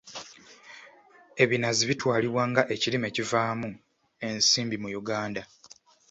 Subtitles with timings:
[1.43, 3.69] Ebinazi bitwalibwa nga ekirime ekivaamu
[4.27, 5.41] ensimbi mu Uganda.